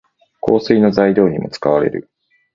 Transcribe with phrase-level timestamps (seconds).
[0.41, 2.09] 香水の材料にも使われる。